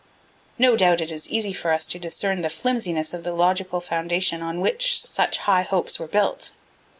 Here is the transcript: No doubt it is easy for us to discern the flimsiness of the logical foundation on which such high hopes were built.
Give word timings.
No 0.57 0.75
doubt 0.75 0.99
it 0.99 1.11
is 1.11 1.29
easy 1.29 1.53
for 1.53 1.71
us 1.71 1.85
to 1.85 1.99
discern 1.99 2.41
the 2.41 2.49
flimsiness 2.49 3.13
of 3.13 3.23
the 3.23 3.33
logical 3.33 3.79
foundation 3.81 4.41
on 4.41 4.59
which 4.59 4.99
such 4.99 5.37
high 5.37 5.61
hopes 5.61 5.99
were 5.99 6.07
built. 6.07 6.49